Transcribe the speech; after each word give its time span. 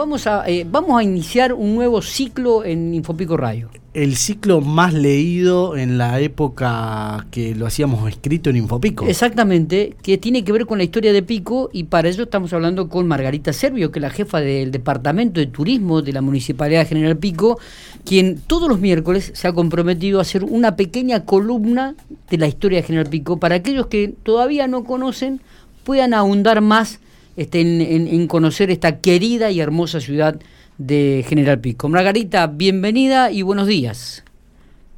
vamos 0.00 0.26
a, 0.26 0.48
eh, 0.48 0.66
vamos 0.66 0.98
a 0.98 1.02
iniciar 1.02 1.52
un 1.52 1.74
nuevo 1.74 2.00
ciclo 2.00 2.64
en 2.64 2.94
Infopico 2.94 3.36
Radio. 3.36 3.68
El 3.92 4.16
ciclo 4.16 4.62
más 4.62 4.94
leído 4.94 5.76
en 5.76 5.98
la 5.98 6.20
época 6.20 7.26
que 7.30 7.54
lo 7.54 7.66
hacíamos 7.66 8.08
escrito 8.08 8.48
en 8.48 8.56
Infopico. 8.56 9.06
Exactamente, 9.06 9.94
que 10.02 10.16
tiene 10.16 10.42
que 10.42 10.52
ver 10.52 10.64
con 10.64 10.78
la 10.78 10.84
historia 10.84 11.12
de 11.12 11.22
Pico 11.22 11.68
y 11.74 11.84
para 11.84 12.08
eso 12.08 12.22
estamos 12.22 12.50
hablando 12.54 12.88
con 12.88 13.06
Margarita 13.08 13.52
Servio, 13.52 13.90
que 13.92 13.98
es 13.98 14.02
la 14.02 14.08
jefa 14.08 14.40
del 14.40 14.70
Departamento 14.70 15.38
de 15.38 15.48
Turismo 15.48 16.00
de 16.00 16.14
la 16.14 16.22
Municipalidad 16.22 16.80
de 16.80 16.86
General 16.86 17.18
Pico, 17.18 17.58
quien 18.02 18.40
todos 18.46 18.70
los 18.70 18.80
miércoles 18.80 19.32
se 19.34 19.48
ha 19.48 19.52
comprometido 19.52 20.18
a 20.18 20.22
hacer 20.22 20.44
una 20.44 20.76
pequeña 20.76 21.26
columna 21.26 21.94
de 22.30 22.38
la 22.38 22.48
historia 22.48 22.78
de 22.78 22.86
General 22.86 23.10
Pico 23.10 23.38
para 23.38 23.56
aquellos 23.56 23.88
que 23.88 24.14
todavía 24.22 24.66
no 24.66 24.82
conocen 24.82 25.42
puedan 25.84 26.14
ahondar 26.14 26.62
más 26.62 27.00
este, 27.40 27.62
en, 27.62 28.26
conocer 28.26 28.70
esta 28.70 29.00
querida 29.00 29.50
y 29.50 29.60
hermosa 29.60 29.98
ciudad 29.98 30.38
de 30.76 31.24
General 31.26 31.58
Pico. 31.58 31.88
Margarita, 31.88 32.46
bienvenida 32.46 33.30
y 33.30 33.40
buenos 33.40 33.66
días. 33.66 34.22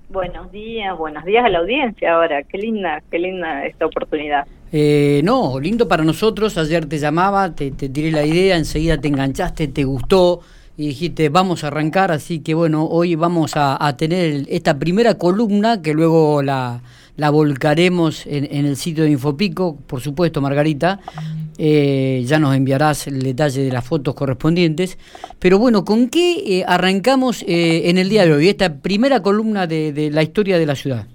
Buenos 0.08 0.50
días, 0.50 0.98
buenos 0.98 1.24
días 1.24 1.44
a 1.44 1.48
la 1.48 1.60
audiencia 1.60 2.14
ahora. 2.14 2.42
Qué 2.42 2.58
linda, 2.58 3.00
qué 3.12 3.20
linda 3.20 3.64
esta 3.64 3.86
oportunidad. 3.86 4.44
Eh, 4.72 5.20
no, 5.22 5.60
lindo 5.60 5.86
para 5.86 6.02
nosotros. 6.02 6.58
Ayer 6.58 6.86
te 6.86 6.98
llamaba, 6.98 7.54
te, 7.54 7.70
te 7.70 7.88
tiré 7.88 8.10
la 8.10 8.24
idea, 8.24 8.56
enseguida 8.56 8.98
te 8.98 9.06
enganchaste, 9.06 9.68
te 9.68 9.84
gustó 9.84 10.40
y 10.76 10.88
dijiste 10.88 11.28
vamos 11.28 11.62
a 11.62 11.68
arrancar. 11.68 12.10
Así 12.10 12.40
que 12.40 12.54
bueno, 12.54 12.86
hoy 12.86 13.14
vamos 13.14 13.52
a 13.54 13.96
tener 13.96 14.46
esta 14.48 14.80
primera 14.80 15.14
columna 15.14 15.80
que 15.80 15.94
luego 15.94 16.42
la, 16.42 16.80
la 17.16 17.30
volcaremos 17.30 18.26
en, 18.26 18.66
el 18.66 18.76
sitio 18.76 19.04
de 19.04 19.10
Infopico, 19.10 19.76
por 19.86 20.00
supuesto, 20.00 20.40
Margarita. 20.40 21.00
Eh, 21.58 22.22
ya 22.24 22.38
nos 22.38 22.54
enviarás 22.54 23.06
el 23.06 23.20
detalle 23.20 23.62
de 23.62 23.72
las 23.72 23.86
fotos 23.86 24.14
correspondientes. 24.14 24.98
Pero 25.38 25.58
bueno, 25.58 25.84
¿con 25.84 26.08
qué 26.08 26.58
eh, 26.58 26.64
arrancamos 26.66 27.42
eh, 27.42 27.90
en 27.90 27.98
el 27.98 28.08
día 28.08 28.24
de 28.24 28.32
hoy, 28.32 28.48
esta 28.48 28.80
primera 28.80 29.22
columna 29.22 29.66
de, 29.66 30.10
la 30.12 30.22
historia 30.22 30.58
de 30.58 30.66
la 30.66 30.74
ciudad? 30.74 31.06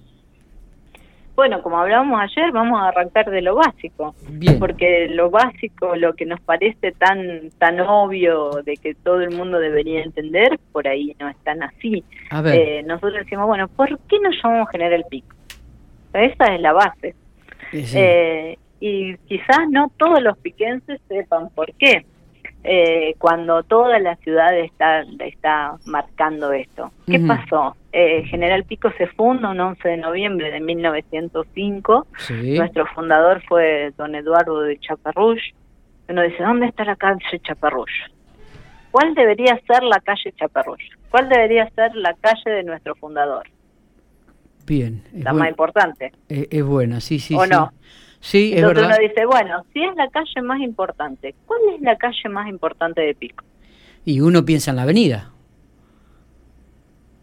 Bueno, 1.35 1.61
como 1.61 1.77
hablábamos 1.77 2.19
ayer, 2.19 2.51
vamos 2.51 2.81
a 2.81 2.87
arrancar 2.87 3.29
de 3.29 3.43
lo 3.43 3.55
básico, 3.55 4.15
porque 4.57 5.07
lo 5.07 5.29
básico, 5.29 5.95
lo 5.95 6.13
que 6.13 6.25
nos 6.25 6.41
parece 6.41 6.93
tan 6.93 7.51
tan 7.59 7.79
obvio 7.79 8.63
de 8.65 8.75
que 8.75 8.95
todo 8.95 9.21
el 9.21 9.29
mundo 9.29 9.59
debería 9.59 10.01
entender, 10.01 10.59
por 10.71 10.87
ahí 10.87 11.15
no 11.19 11.29
es 11.29 11.37
tan 11.43 11.61
así. 11.61 12.03
nosotros 12.87 13.13
decimos, 13.19 13.45
bueno, 13.45 13.67
¿por 13.67 13.99
qué 14.07 14.19
nos 14.19 14.35
llamamos 14.41 14.69
General 14.71 15.05
Pico? 15.11 15.35
Esa 16.13 16.55
es 16.55 16.61
la 16.61 16.73
base. 16.73 17.13
Eh, 17.73 18.57
y 18.79 19.17
quizás 19.27 19.69
no 19.69 19.91
todos 19.97 20.21
los 20.21 20.37
piquenses 20.37 20.99
sepan 21.07 21.49
por 21.49 21.73
qué, 21.73 22.05
eh, 22.63 23.15
cuando 23.17 23.63
toda 23.63 23.97
la 23.99 24.15
ciudad 24.17 24.57
está, 24.57 25.05
está 25.19 25.77
marcando 25.85 26.51
esto. 26.51 26.91
¿Qué 27.05 27.19
pasó? 27.19 27.77
Eh, 27.93 28.25
General 28.25 28.63
Pico 28.65 28.91
se 28.97 29.07
funda 29.07 29.49
un 29.49 29.59
11 29.59 29.87
de 29.87 29.97
noviembre 29.97 30.51
de 30.51 30.59
1905. 30.59 32.07
Nuestro 32.57 32.85
fundador 32.87 33.41
fue 33.47 33.93
don 33.97 34.15
Eduardo 34.15 34.61
de 34.61 34.77
Chaparrush. 34.79 35.53
Uno 36.09 36.21
dice, 36.23 36.43
¿dónde 36.43 36.67
está 36.67 36.83
la 36.83 36.95
calle 36.95 37.39
Chaparrush? 37.41 38.09
¿Cuál 38.91 39.13
debería 39.15 39.59
ser 39.65 39.83
la 39.83 39.99
calle 39.99 40.33
Chaparrush? 40.35 40.89
¿Cuál 41.09 41.29
debería 41.29 41.69
ser 41.69 41.95
la 41.95 42.13
calle 42.15 42.51
de 42.51 42.63
nuestro 42.63 42.95
fundador? 42.95 43.47
Bien. 44.65 45.01
la 45.13 45.31
más 45.31 45.49
importante. 45.49 46.11
Es, 46.27 46.63
buena, 46.63 46.99
sí, 46.99 47.19
sí. 47.19 47.33
¿O 47.33 47.45
no? 47.45 47.71
Sí, 48.19 48.53
es 48.53 48.59
Entonces 48.59 48.85
uno 48.85 48.95
dice, 48.99 49.25
bueno, 49.25 49.63
si 49.73 49.83
es 49.83 49.95
la 49.95 50.07
calle 50.09 50.41
más 50.41 50.59
importante, 50.59 51.35
¿cuál 51.45 51.61
es 51.75 51.81
la 51.81 51.95
calle 51.97 52.29
más 52.29 52.47
importante 52.49 53.01
de 53.01 53.15
Pico? 53.15 53.45
Y 54.05 54.21
uno 54.21 54.43
piensa 54.43 54.71
en 54.71 54.77
la 54.77 54.83
avenida. 54.83 55.31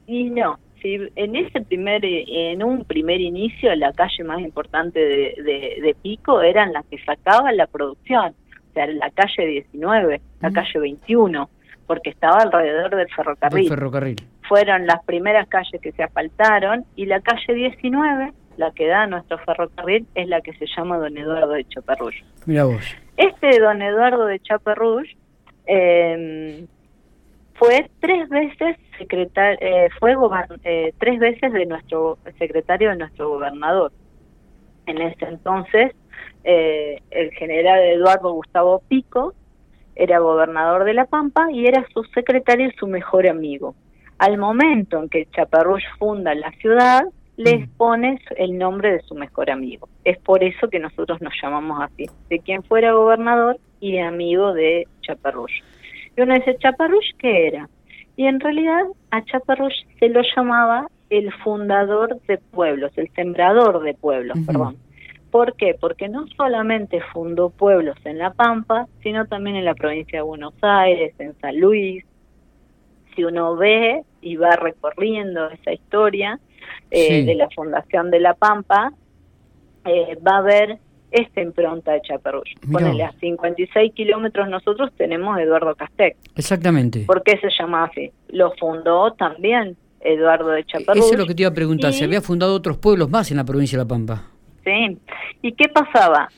Y 0.06 0.30
no, 0.30 0.58
si 0.82 0.98
en 1.16 1.36
ese 1.36 1.62
primer, 1.62 2.02
en 2.04 2.62
un 2.62 2.84
primer 2.84 3.20
inicio, 3.20 3.74
la 3.74 3.92
calle 3.92 4.22
más 4.24 4.40
importante 4.40 4.98
de, 4.98 5.80
de, 5.82 5.96
Pico 6.02 6.42
eran 6.42 6.72
las 6.72 6.84
que 6.86 6.98
sacaban 7.04 7.56
la 7.56 7.66
producción, 7.66 8.34
o 8.70 8.72
sea, 8.74 8.86
la 8.86 9.10
calle 9.10 9.46
19, 9.46 10.20
la 10.40 10.50
calle 10.50 10.78
21, 10.78 11.48
porque 11.86 12.10
estaba 12.10 12.42
alrededor 12.42 12.94
del 12.96 13.08
ferrocarril. 13.08 13.64
Del 13.64 13.68
ferrocarril 13.68 14.16
fueron 14.48 14.86
las 14.86 15.02
primeras 15.04 15.48
calles 15.48 15.80
que 15.80 15.92
se 15.92 16.02
asfaltaron 16.02 16.84
y 16.96 17.06
la 17.06 17.20
calle 17.20 17.54
19, 17.54 18.32
la 18.56 18.70
que 18.72 18.86
da 18.86 19.06
nuestro 19.06 19.38
ferrocarril, 19.38 20.06
es 20.14 20.28
la 20.28 20.40
que 20.40 20.52
se 20.54 20.66
llama 20.66 20.98
Don 20.98 21.16
Eduardo 21.16 21.52
de 21.52 21.64
Chaperrush. 21.64 22.22
Mira 22.46 22.64
vos. 22.64 22.96
Este 23.16 23.60
Don 23.60 23.82
Eduardo 23.82 24.26
de 24.26 24.40
Chaperrush 24.40 25.14
eh, 25.66 26.66
fue 27.54 27.90
tres 28.00 28.28
veces 28.28 28.76
secretario, 28.98 29.58
eh, 29.60 29.88
fue 29.98 30.16
eh, 30.64 30.92
tres 30.98 31.18
veces 31.18 31.52
de 31.52 31.66
nuestro 31.66 32.18
secretario 32.38 32.90
de 32.90 32.96
nuestro 32.96 33.28
gobernador. 33.28 33.92
En 34.86 35.00
ese 35.00 35.24
entonces, 35.24 35.92
eh, 36.44 37.00
el 37.10 37.30
general 37.32 37.80
Eduardo 37.80 38.32
Gustavo 38.32 38.82
Pico 38.88 39.34
era 39.96 40.18
gobernador 40.18 40.84
de 40.84 40.94
La 40.94 41.06
Pampa 41.06 41.50
y 41.50 41.66
era 41.66 41.86
su 41.92 42.02
secretario 42.04 42.68
y 42.68 42.72
su 42.72 42.86
mejor 42.86 43.26
amigo 43.26 43.74
al 44.18 44.38
momento 44.38 45.02
en 45.02 45.08
que 45.08 45.26
Chaparrush 45.26 45.84
funda 45.98 46.34
la 46.34 46.50
ciudad, 46.52 47.04
les 47.36 47.66
mm. 47.66 47.76
pone 47.76 48.20
el 48.36 48.58
nombre 48.58 48.92
de 48.92 49.02
su 49.02 49.14
mejor 49.14 49.50
amigo. 49.50 49.88
Es 50.04 50.18
por 50.18 50.42
eso 50.42 50.68
que 50.68 50.78
nosotros 50.78 51.20
nos 51.20 51.32
llamamos 51.42 51.82
así, 51.82 52.06
de 52.28 52.38
quien 52.38 52.62
fuera 52.62 52.92
gobernador 52.92 53.58
y 53.80 53.98
amigo 53.98 54.52
de 54.52 54.86
Chaparrush. 55.02 55.62
Y 56.16 56.20
uno 56.20 56.34
dice, 56.34 56.56
¿Chaparrush 56.58 57.12
qué 57.18 57.48
era? 57.48 57.68
Y 58.16 58.26
en 58.26 58.40
realidad 58.40 58.82
a 59.10 59.24
Chaparrush 59.24 59.84
se 59.98 60.08
lo 60.08 60.22
llamaba 60.36 60.88
el 61.10 61.32
fundador 61.32 62.20
de 62.22 62.38
pueblos, 62.38 62.92
el 62.96 63.10
sembrador 63.10 63.82
de 63.82 63.94
pueblos, 63.94 64.38
perdón. 64.46 64.76
¿Por 65.30 65.56
qué? 65.56 65.76
Porque 65.78 66.08
no 66.08 66.28
solamente 66.36 67.00
fundó 67.12 67.50
pueblos 67.50 67.96
en 68.04 68.18
La 68.18 68.32
Pampa, 68.32 68.86
sino 69.02 69.26
también 69.26 69.56
en 69.56 69.64
la 69.64 69.74
provincia 69.74 70.20
de 70.20 70.22
Buenos 70.22 70.54
Aires, 70.62 71.12
en 71.18 71.34
San 71.40 71.58
Luis, 71.58 72.04
si 73.14 73.24
uno 73.24 73.56
ve 73.56 74.02
y 74.20 74.36
va 74.36 74.50
recorriendo 74.52 75.50
esa 75.50 75.72
historia 75.72 76.38
eh, 76.90 77.24
de 77.24 77.34
la 77.34 77.48
Fundación 77.50 78.10
de 78.10 78.20
La 78.20 78.34
Pampa, 78.34 78.92
eh, 79.84 80.18
va 80.26 80.38
a 80.38 80.42
ver 80.42 80.78
esta 81.10 81.40
impronta 81.40 81.92
de 81.92 82.02
Chaperrush. 82.02 82.54
Ponele 82.70 83.04
a 83.04 83.12
56 83.12 83.92
kilómetros 83.92 84.48
nosotros 84.48 84.90
tenemos 84.96 85.38
Eduardo 85.38 85.74
Castec. 85.76 86.16
Exactamente. 86.34 87.04
¿Por 87.06 87.22
qué 87.22 87.38
se 87.38 87.48
llama 87.56 87.84
así? 87.84 88.10
Lo 88.28 88.52
fundó 88.52 89.12
también 89.12 89.76
Eduardo 90.00 90.50
de 90.50 90.64
Chaperrush. 90.64 91.04
Eso 91.04 91.12
es 91.12 91.18
lo 91.18 91.26
que 91.26 91.34
te 91.34 91.42
iba 91.42 91.50
a 91.50 91.54
preguntar, 91.54 91.92
¿se 91.92 92.04
había 92.04 92.20
fundado 92.20 92.54
otros 92.54 92.78
pueblos 92.78 93.10
más 93.10 93.30
en 93.30 93.36
la 93.36 93.44
provincia 93.44 93.78
de 93.78 93.84
La 93.84 93.88
Pampa? 93.88 94.24
Sí. 94.64 94.98
¿Y 95.42 95.52
qué 95.52 95.68
pasaba? 95.68 96.28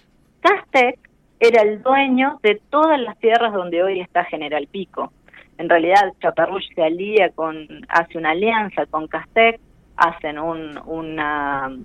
Castec 0.40 0.98
era 1.40 1.62
el 1.62 1.82
dueño 1.82 2.38
de 2.42 2.60
todas 2.70 3.00
las 3.00 3.18
tierras 3.18 3.52
donde 3.52 3.82
hoy 3.82 4.00
está 4.00 4.24
General 4.24 4.66
Pico 4.70 5.12
en 5.58 5.68
realidad 5.68 6.12
Chaparruch 6.20 6.64
se 6.74 6.82
alía 6.82 7.30
con, 7.30 7.66
hace 7.88 8.18
una 8.18 8.30
alianza 8.30 8.86
con 8.86 9.06
Castec, 9.08 9.60
hacen 9.96 10.38
un, 10.38 10.78
una, 10.86 11.76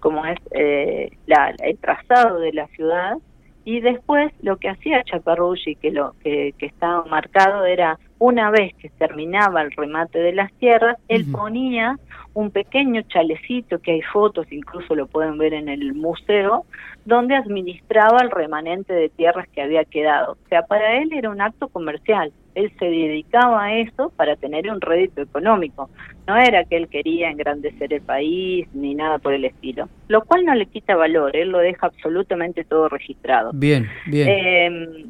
como 0.00 0.24
es 0.26 0.38
eh, 0.52 1.10
la, 1.26 1.54
el 1.58 1.78
trazado 1.78 2.38
de 2.38 2.52
la 2.52 2.66
ciudad, 2.68 3.16
y 3.64 3.80
después 3.80 4.32
lo 4.42 4.58
que 4.58 4.68
hacía 4.68 5.02
Chaparruch 5.02 5.66
y 5.66 5.74
que 5.74 5.90
lo 5.90 6.14
que, 6.22 6.54
que 6.56 6.66
estaba 6.66 7.04
marcado 7.06 7.64
era 7.64 7.98
una 8.18 8.50
vez 8.50 8.72
que 8.76 8.90
terminaba 8.90 9.60
el 9.62 9.72
remate 9.72 10.20
de 10.20 10.32
las 10.32 10.52
tierras, 10.54 10.96
él 11.08 11.26
ponía 11.30 11.98
un 12.32 12.50
pequeño 12.50 13.02
chalecito, 13.08 13.80
que 13.80 13.92
hay 13.92 14.02
fotos, 14.02 14.46
incluso 14.52 14.94
lo 14.94 15.06
pueden 15.06 15.36
ver 15.38 15.52
en 15.54 15.68
el 15.68 15.94
museo, 15.94 16.64
donde 17.04 17.34
administraba 17.34 18.20
el 18.20 18.30
remanente 18.30 18.92
de 18.92 19.08
tierras 19.08 19.48
que 19.48 19.62
había 19.62 19.84
quedado. 19.84 20.32
O 20.32 20.48
sea, 20.48 20.62
para 20.62 20.98
él 20.98 21.12
era 21.12 21.30
un 21.30 21.40
acto 21.40 21.68
comercial. 21.68 22.32
Él 22.56 22.72
se 22.78 22.86
dedicaba 22.86 23.64
a 23.64 23.74
eso 23.76 24.10
para 24.16 24.34
tener 24.34 24.70
un 24.70 24.80
rédito 24.80 25.20
económico. 25.20 25.90
No 26.26 26.36
era 26.38 26.64
que 26.64 26.78
él 26.78 26.88
quería 26.88 27.30
engrandecer 27.30 27.92
el 27.92 28.00
país 28.00 28.66
ni 28.72 28.94
nada 28.94 29.18
por 29.18 29.34
el 29.34 29.44
estilo. 29.44 29.90
Lo 30.08 30.24
cual 30.24 30.46
no 30.46 30.54
le 30.54 30.64
quita 30.64 30.96
valor, 30.96 31.36
él 31.36 31.50
lo 31.50 31.58
deja 31.58 31.86
absolutamente 31.86 32.64
todo 32.64 32.88
registrado. 32.88 33.50
Bien, 33.52 33.86
bien. 34.06 34.28
Eh, 34.28 35.06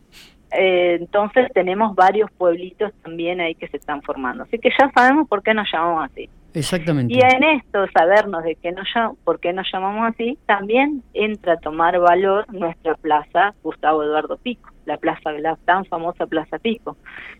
eh, 0.59 0.97
entonces 0.99 1.47
tenemos 1.55 1.95
varios 1.95 2.31
pueblitos 2.33 2.93
también 3.05 3.41
ahí 3.41 3.55
que 3.55 3.69
se 3.69 3.77
están 3.77 4.03
formando. 4.03 4.43
Así 4.43 4.59
que 4.59 4.71
ya 4.71 4.91
sabemos 4.93 5.29
por 5.29 5.45
qué 5.45 5.55
nos 5.55 5.69
llamamos 5.73 6.11
así. 6.11 6.29
Exactamente. 6.57 7.13
Y 7.13 7.21
en 7.21 7.45
esto, 7.45 7.85
sabernos 7.93 8.43
de 8.43 8.55
qué 8.55 8.73
nos, 8.73 8.89
por 9.25 9.41
qué 9.41 9.53
nos 9.53 9.67
llamamos 9.71 10.09
así, 10.15 10.39
también 10.47 11.03
entra 11.13 11.53
a 11.53 11.57
tomar 11.59 11.99
valor 11.99 12.47
nuestra 12.51 12.95
plaza 12.95 13.55
Gustavo 13.63 14.03
Eduardo 14.03 14.39
Pico, 14.39 14.71
la 14.87 14.97
plaza, 14.97 15.33
la 15.33 15.57
tan 15.67 15.85
famosa 15.85 16.27
Plaza 16.27 16.59
Pico, 16.59 16.97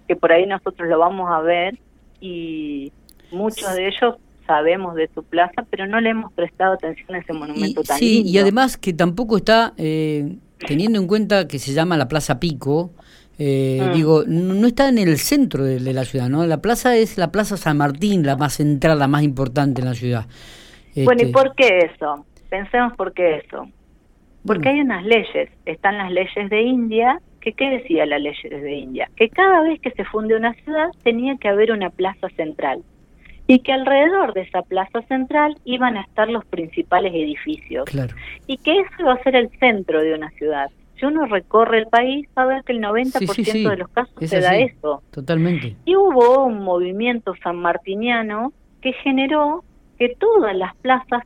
que 0.07 0.17
por 0.17 0.33
ahí 0.33 0.45
nosotros 0.47 0.87
lo 0.87 0.99
vamos 0.99 1.31
a 1.31 1.41
ver 1.41 1.79
y 2.21 2.93
muchos 3.33 3.75
de 3.75 3.89
ellos 3.89 4.17
sabemos 4.47 4.95
de 4.95 5.09
su 5.15 5.25
plaza, 5.25 5.65
pero 5.71 5.87
no 5.87 5.99
le 5.99 6.11
hemos 6.11 6.31
prestado 6.35 6.75
atención 6.75 7.15
a 7.15 7.19
ese 7.19 7.33
monumento 7.33 7.83
tan 7.83 7.99
Sí, 7.99 8.23
y 8.23 8.37
además 8.37 8.77
que 8.77 8.93
tampoco 8.93 9.39
está, 9.39 9.73
eh, 9.79 10.37
teniendo 10.59 11.01
en 11.01 11.07
cuenta 11.07 11.49
que 11.49 11.59
se 11.59 11.73
llama 11.73 11.97
la 11.97 12.07
Plaza 12.07 12.39
Pico, 12.39 12.91
Eh, 13.39 13.81
Mm. 13.83 13.93
Digo, 13.93 14.23
no 14.27 14.67
está 14.67 14.89
en 14.89 14.99
el 14.99 15.19
centro 15.19 15.63
de, 15.65 15.79
de 15.79 15.93
la 15.93 16.05
ciudad, 16.05 16.29
¿no? 16.29 16.47
La 16.47 16.63
plaza 16.63 16.97
es 16.97 17.19
la 17.19 17.31
Plaza 17.31 17.57
San 17.57 17.77
Martín, 17.77 18.25
la 18.25 18.37
más 18.37 18.55
central, 18.55 18.99
la 18.99 19.09
más 19.09 19.23
importante 19.23 19.83
en 19.83 19.89
la 19.89 19.95
ciudad. 19.95 20.25
Bueno, 20.95 21.21
¿y 21.23 21.27
Este, 21.27 21.33
por 21.33 21.55
qué 21.55 21.91
eso? 21.93 22.25
Pensemos 22.49 22.95
por 22.97 23.13
qué 23.13 23.37
eso. 23.45 23.69
Porque 24.47 24.63
Bueno. 24.69 24.71
hay 24.71 24.81
unas 24.81 25.05
leyes, 25.05 25.51
están 25.67 25.99
las 25.99 26.11
leyes 26.13 26.49
de 26.49 26.63
India, 26.63 27.21
que 27.41 27.53
¿qué 27.53 27.69
decía 27.69 28.07
las 28.07 28.21
leyes 28.23 28.51
de 28.51 28.75
India? 28.75 29.11
Que 29.17 29.29
cada 29.29 29.61
vez 29.63 29.81
que 29.81 29.91
se 29.91 30.05
funde 30.05 30.35
una 30.37 30.55
ciudad 30.55 30.89
tenía 31.03 31.37
que 31.37 31.49
haber 31.49 31.73
una 31.73 31.91
plaza 31.91 32.29
central 32.37 32.83
y 33.49 33.59
que 33.61 33.73
alrededor 33.73 34.33
de 34.35 34.43
esa 34.43 34.63
plaza 34.63 35.03
central 35.03 35.57
iban 35.65 35.97
a 35.97 36.03
estar 36.03 36.29
los 36.29 36.45
principales 36.47 37.13
edificios 37.15 37.85
Claro. 37.85 38.15
y 38.47 38.57
que 38.59 38.79
eso 38.81 38.91
iba 39.01 39.13
a 39.13 39.23
ser 39.23 39.37
el 39.37 39.51
centro 39.61 40.01
de 40.01 40.15
una 40.15 40.31
ciudad. 40.31 40.71
Si 40.99 41.05
uno 41.07 41.27
recorre 41.27 41.79
el 41.79 41.87
país 41.89 42.27
va 42.37 42.43
a 42.43 42.47
ver 42.47 42.65
que 42.65 42.73
el 42.73 42.81
90% 42.81 43.19
Sí, 43.19 43.27
sí, 43.27 43.45
sí. 43.45 43.69
de 43.69 43.77
los 43.77 43.89
casos 43.91 44.15
Es 44.21 44.31
se 44.31 44.41
da 44.41 44.57
eso. 44.57 45.03
Totalmente. 45.11 45.77
Y 45.85 45.95
hubo 45.97 46.45
un 46.47 46.63
movimiento 46.63 47.35
sanmartiniano 47.43 48.53
que 48.81 48.93
generó 48.95 49.63
que 49.99 50.15
todas 50.19 50.55
las 50.57 50.75
plazas, 50.77 51.23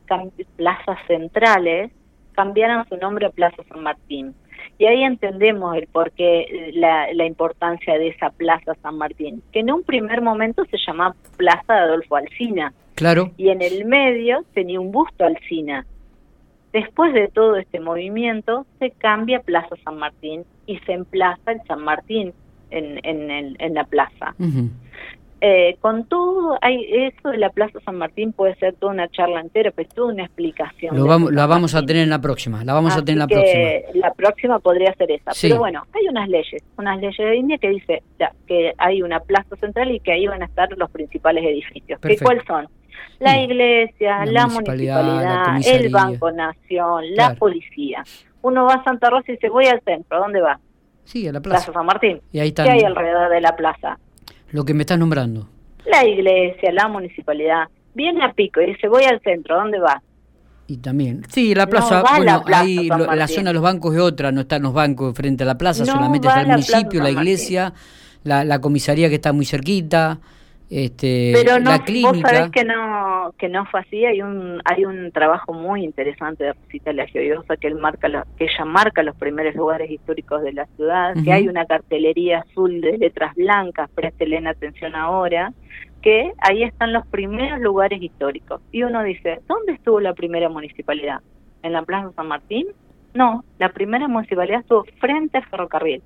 plazas 0.55 0.97
centrales, 1.07 1.91
cambiaran 2.33 2.87
su 2.87 2.97
nombre 2.97 3.25
a 3.25 3.29
Plaza 3.29 3.61
San 3.69 3.83
Martín. 3.83 4.33
Y 4.77 4.85
ahí 4.85 5.03
entendemos 5.03 5.75
el 5.75 5.87
porqué, 5.87 6.71
la, 6.73 7.13
la 7.13 7.25
importancia 7.25 7.97
de 7.99 8.07
esa 8.09 8.29
Plaza 8.29 8.73
San 8.81 8.97
Martín, 8.97 9.43
que 9.51 9.59
en 9.59 9.71
un 9.71 9.83
primer 9.83 10.21
momento 10.21 10.63
se 10.65 10.77
llamaba 10.85 11.15
Plaza 11.37 11.73
de 11.73 11.79
Adolfo 11.81 12.15
Alsina, 12.15 12.73
Claro. 12.95 13.31
y 13.37 13.49
en 13.49 13.61
el 13.61 13.85
medio 13.85 14.43
tenía 14.53 14.79
un 14.79 14.91
busto 14.91 15.25
Alsina. 15.25 15.85
Después 16.73 17.13
de 17.13 17.27
todo 17.27 17.57
este 17.57 17.79
movimiento, 17.79 18.65
se 18.79 18.91
cambia 18.91 19.41
Plaza 19.41 19.75
San 19.83 19.97
Martín 19.97 20.45
y 20.65 20.77
se 20.79 20.93
emplaza 20.93 21.51
el 21.51 21.61
San 21.67 21.83
Martín 21.83 22.33
en, 22.69 22.99
en, 23.59 23.73
la 23.73 23.83
plaza. 23.83 24.33
Eh, 25.43 25.77
con 25.81 26.05
todo, 26.05 26.55
hay 26.61 26.85
eso 26.87 27.29
de 27.29 27.39
la 27.39 27.49
Plaza 27.49 27.79
San 27.83 27.95
Martín 27.95 28.31
puede 28.31 28.53
ser 28.55 28.75
toda 28.75 28.93
una 28.93 29.09
charla 29.09 29.41
entera, 29.41 29.71
pero 29.71 29.89
es 29.89 29.95
toda 29.95 30.13
una 30.13 30.25
explicación. 30.25 30.95
Lo 30.95 31.07
vamos, 31.07 31.31
la 31.31 31.47
vamos 31.47 31.73
a 31.73 31.83
tener 31.83 32.03
en 32.03 32.11
la 32.11 32.21
próxima. 32.21 32.63
La 32.63 32.73
vamos 32.73 32.95
a 32.95 33.03
tener 33.03 33.13
en 33.13 33.19
la 33.19 33.27
que 33.27 33.35
próxima. 33.35 34.07
La 34.07 34.13
próxima 34.13 34.59
podría 34.59 34.93
ser 34.93 35.11
esa. 35.11 35.31
Sí. 35.33 35.47
Pero 35.47 35.59
bueno, 35.59 35.83
hay 35.93 36.07
unas 36.07 36.29
leyes, 36.29 36.63
unas 36.77 36.99
leyes 36.99 37.17
de 37.17 37.35
India 37.35 37.57
que 37.57 37.69
dice 37.69 38.03
ya, 38.19 38.31
que 38.45 38.73
hay 38.77 39.01
una 39.01 39.19
plaza 39.19 39.55
central 39.55 39.89
y 39.89 39.99
que 39.99 40.11
ahí 40.11 40.27
van 40.27 40.43
a 40.43 40.45
estar 40.45 40.69
los 40.77 40.91
principales 40.91 41.43
edificios. 41.43 41.99
¿Qué 41.99 42.17
cuáles 42.17 42.43
son? 42.45 42.67
La 43.19 43.39
iglesia, 43.41 44.25
La 44.25 44.31
la, 44.31 44.47
municipalidad, 44.47 45.03
la 45.03 45.59
el 45.65 45.89
Banco 45.89 46.31
Nación, 46.31 47.03
la 47.15 47.35
policía. 47.35 48.03
Uno 48.41 48.65
va 48.65 48.75
a 48.75 48.83
Santa 48.83 49.09
Rosa 49.09 49.25
y 49.27 49.31
dice, 49.33 49.49
voy 49.49 49.65
al 49.67 49.81
centro. 49.85 50.17
¿A 50.17 50.19
dónde 50.21 50.41
va? 50.41 50.59
Sí, 51.03 51.27
a 51.27 51.31
la 51.31 51.41
Plaza 51.41 51.65
plaza. 51.65 51.73
San 51.79 51.85
Martín. 51.85 52.21
Y 52.31 52.39
ahí 52.39 52.51
¿Qué 52.51 52.63
hay 52.63 52.81
alrededor 52.81 53.29
de 53.29 53.41
la 53.41 53.55
plaza? 53.55 53.97
lo 54.51 54.65
que 54.65 54.73
me 54.73 54.81
estás 54.81 54.97
nombrando. 54.99 55.47
La 55.85 56.05
iglesia, 56.05 56.71
la 56.73 56.87
municipalidad. 56.87 57.69
Viene 57.93 58.23
a 58.23 58.33
pico 58.33 58.59
y 58.61 58.67
dice, 58.67 58.87
voy 58.87 59.03
al 59.05 59.21
centro. 59.21 59.55
¿A 59.55 59.63
dónde 59.63 59.79
va? 59.79 60.01
Y 60.67 60.77
también, 60.77 61.23
sí, 61.29 61.53
la 61.53 61.67
plaza, 61.67 62.01
la 62.01 62.17
bueno, 62.17 62.43
plaza 62.45 62.61
ahí 62.63 62.87
lo- 62.87 63.13
la 63.13 63.27
zona 63.27 63.49
de 63.49 63.53
los 63.55 63.63
bancos 63.63 63.93
es 63.93 63.99
otra, 64.01 64.31
no 64.31 64.41
están 64.41 64.61
los 64.61 64.73
bancos 64.73 65.13
frente 65.15 65.43
a 65.43 65.45
la 65.47 65.57
plaza, 65.57 65.83
No 65.85 65.91
solamente 65.93 66.27
está 66.29 66.41
el 66.41 66.47
la 66.47 66.53
municipio, 66.53 67.03
la 67.03 67.11
iglesia, 67.11 67.73
la, 68.23 68.45
la 68.45 68.59
comisaría 68.61 69.09
que 69.09 69.15
está 69.15 69.33
muy 69.33 69.45
cerquita, 69.45 70.19
este, 70.71 71.33
Pero 71.35 71.59
no, 71.59 71.71
la 71.71 71.83
vos 72.01 72.19
sabés 72.21 72.49
que 72.49 72.63
no, 72.63 73.33
que 73.37 73.49
no 73.49 73.65
fue 73.65 73.81
así. 73.81 74.05
Hay 74.05 74.21
un, 74.21 74.61
hay 74.63 74.85
un 74.85 75.11
trabajo 75.11 75.51
muy 75.51 75.83
interesante 75.83 76.45
de 76.45 76.53
Rosita 76.53 76.93
La 76.93 77.05
Gioiosa 77.07 77.57
que 77.57 77.67
él 77.67 77.75
marca, 77.75 78.25
que 78.37 78.45
ella 78.45 78.63
marca 78.63 79.03
los 79.03 79.17
primeros 79.17 79.53
lugares 79.53 79.91
históricos 79.91 80.41
de 80.43 80.53
la 80.53 80.67
ciudad. 80.77 81.13
Que 81.25 81.33
hay 81.33 81.49
una 81.49 81.65
cartelería 81.65 82.39
azul 82.39 82.79
de 82.79 82.97
letras 82.97 83.35
blancas. 83.35 83.89
Presten 83.93 84.47
atención 84.47 84.95
ahora. 84.95 85.51
Que 86.01 86.31
ahí 86.37 86.63
están 86.63 86.93
los 86.93 87.05
primeros 87.07 87.59
lugares 87.59 88.01
históricos. 88.01 88.61
Y 88.71 88.83
uno 88.83 89.03
dice, 89.03 89.41
¿dónde 89.49 89.73
estuvo 89.73 89.99
la 89.99 90.13
primera 90.13 90.47
municipalidad? 90.47 91.19
¿En 91.63 91.73
la 91.73 91.81
Plaza 91.81 92.13
San 92.15 92.29
Martín? 92.29 92.67
No, 93.13 93.43
la 93.59 93.73
primera 93.73 94.07
municipalidad 94.07 94.61
estuvo 94.61 94.85
frente 95.01 95.39
al 95.39 95.45
ferrocarril. 95.47 96.01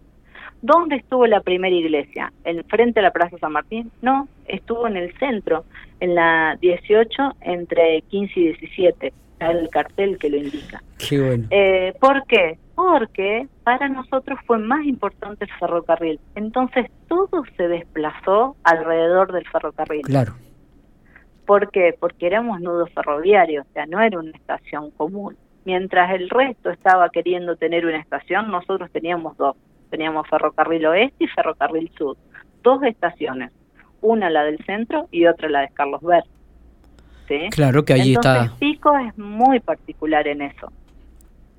¿Dónde 0.66 0.96
estuvo 0.96 1.28
la 1.28 1.42
primera 1.42 1.76
iglesia? 1.76 2.34
¿En 2.44 2.64
frente 2.64 3.00
a 3.00 3.04
la 3.04 3.12
Plaza 3.12 3.38
San 3.38 3.52
Martín? 3.52 3.92
No, 4.02 4.28
estuvo 4.48 4.88
en 4.88 4.98
el 4.98 5.16
centro, 5.20 5.64
en 6.00 6.16
la 6.16 6.58
18 6.60 7.36
entre 7.42 8.02
15 8.10 8.40
y 8.40 8.44
17. 8.48 9.14
Está 9.34 9.52
el 9.52 9.70
cartel 9.70 10.18
que 10.18 10.30
lo 10.32 10.38
indica. 10.38 10.82
Qué 10.98 11.22
bueno. 11.22 11.48
Eh, 11.52 11.94
¿Por 12.00 12.26
qué? 12.26 12.58
Porque 12.74 13.48
para 13.64 13.90
nosotros 13.90 14.40
fue 14.48 14.58
más 14.58 14.84
importante 14.86 15.46
el 15.46 15.52
ferrocarril. 15.60 16.20
Entonces 16.34 16.88
todo 17.08 17.44
se 17.56 17.68
desplazó 17.68 18.56
alrededor 18.64 19.34
del 19.34 19.48
ferrocarril. 19.48 20.02
Claro, 20.02 20.34
¿Por 21.46 21.70
qué? 21.70 21.96
Porque 22.00 22.26
éramos 22.26 22.60
nudos 22.60 22.90
ferroviarios, 22.92 23.68
o 23.70 23.74
sea, 23.74 23.86
no 23.86 24.02
era 24.02 24.18
una 24.18 24.32
estación 24.32 24.90
común. 24.90 25.38
Mientras 25.64 26.12
el 26.16 26.28
resto 26.28 26.72
estaba 26.72 27.10
queriendo 27.10 27.56
tener 27.56 27.86
una 27.86 28.00
estación, 28.00 28.50
nosotros 28.50 28.90
teníamos 28.92 29.38
dos. 29.38 29.56
Teníamos 29.90 30.28
ferrocarril 30.28 30.86
oeste 30.88 31.24
y 31.26 31.28
ferrocarril 31.28 31.92
sur. 31.98 32.18
Dos 32.64 32.82
estaciones, 32.84 33.52
una 34.02 34.30
la 34.30 34.44
del 34.44 34.58
centro 34.66 35.08
y 35.12 35.26
otra 35.26 35.50
la 35.50 35.62
de 35.62 35.70
Carlos 35.70 36.02
Ver. 36.02 36.24
¿Sí? 37.28 37.50
claro 37.50 37.84
que 37.84 37.94
allí 37.94 38.14
Entonces 38.14 38.44
está 38.44 38.60
Pico 38.60 38.96
es 39.00 39.18
muy 39.18 39.60
particular 39.60 40.28
en 40.28 40.44
eso. 40.44 40.72